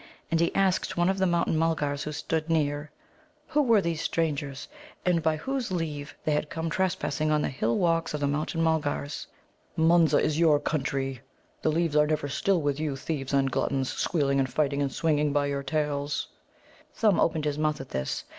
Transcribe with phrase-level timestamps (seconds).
[0.31, 2.89] And he asked one of the Mountain mulgars who stood near,
[3.49, 4.67] Who were these strangers,
[5.05, 8.63] and by whose leave they had come trespassing on the hill walks of the Mountain
[8.63, 9.27] mulgars.
[9.75, 11.23] "Munza is your country," he said.
[11.61, 15.33] "The leaves are never still with you, thieves and gluttons, squealing and fighting and swinging
[15.33, 16.29] by your tails!"
[16.95, 18.23] Thumb opened his mouth at this.